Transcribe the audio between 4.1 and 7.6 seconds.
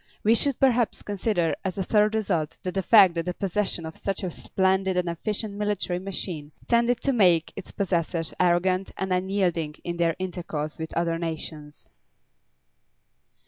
a splendid and efficient military machine tended to make